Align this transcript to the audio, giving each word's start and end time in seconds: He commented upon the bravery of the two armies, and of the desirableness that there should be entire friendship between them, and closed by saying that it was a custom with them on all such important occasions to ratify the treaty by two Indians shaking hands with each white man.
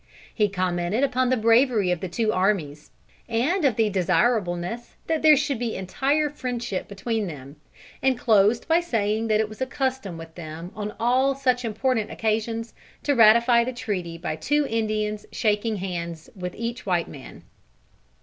He 0.33 0.49
commented 0.49 1.03
upon 1.03 1.29
the 1.29 1.37
bravery 1.37 1.91
of 1.91 1.99
the 1.99 2.09
two 2.09 2.33
armies, 2.33 2.89
and 3.29 3.63
of 3.63 3.75
the 3.75 3.87
desirableness 3.87 4.95
that 5.05 5.21
there 5.21 5.37
should 5.37 5.59
be 5.59 5.75
entire 5.75 6.27
friendship 6.27 6.87
between 6.87 7.27
them, 7.27 7.57
and 8.01 8.17
closed 8.17 8.67
by 8.67 8.79
saying 8.79 9.27
that 9.27 9.39
it 9.39 9.47
was 9.47 9.61
a 9.61 9.67
custom 9.67 10.17
with 10.17 10.33
them 10.33 10.71
on 10.73 10.95
all 10.99 11.35
such 11.35 11.63
important 11.63 12.09
occasions 12.09 12.73
to 13.03 13.13
ratify 13.13 13.63
the 13.63 13.73
treaty 13.73 14.17
by 14.17 14.35
two 14.35 14.65
Indians 14.67 15.27
shaking 15.31 15.75
hands 15.75 16.31
with 16.35 16.55
each 16.55 16.83
white 16.83 17.07
man. 17.07 17.43